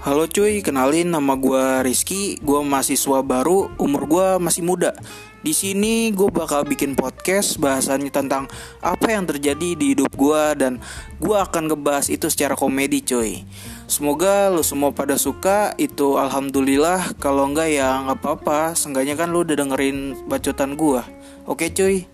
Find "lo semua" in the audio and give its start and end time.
14.48-14.88